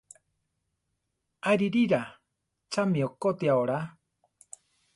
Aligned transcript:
Aririra! 1.49 2.01
chami 2.71 2.99
okotia 3.07 3.53
olá. 3.61 3.79